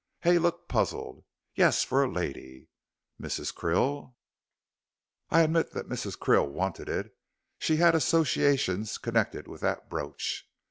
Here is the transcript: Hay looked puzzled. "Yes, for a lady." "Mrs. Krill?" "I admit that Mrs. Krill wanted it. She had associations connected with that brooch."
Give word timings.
Hay 0.21 0.39
looked 0.39 0.67
puzzled. 0.67 1.23
"Yes, 1.53 1.83
for 1.83 2.03
a 2.03 2.11
lady." 2.11 2.69
"Mrs. 3.21 3.53
Krill?" 3.53 4.15
"I 5.29 5.41
admit 5.41 5.73
that 5.73 5.89
Mrs. 5.89 6.17
Krill 6.17 6.49
wanted 6.49 6.89
it. 6.89 7.15
She 7.59 7.75
had 7.75 7.93
associations 7.93 8.97
connected 8.97 9.47
with 9.47 9.61
that 9.61 9.91
brooch." 9.91 10.49